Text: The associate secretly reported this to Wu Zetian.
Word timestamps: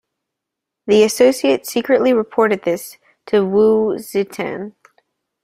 The 0.87 1.03
associate 1.03 1.67
secretly 1.67 2.11
reported 2.11 2.63
this 2.63 2.97
to 3.27 3.45
Wu 3.45 3.97
Zetian. 3.99 4.73